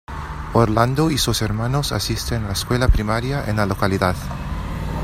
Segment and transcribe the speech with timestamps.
[0.53, 4.15] Orlando y sus hermanos asisten a la escuela primaria en la localidad.